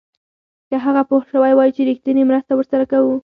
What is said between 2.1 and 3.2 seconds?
مرسته ورسره کوو.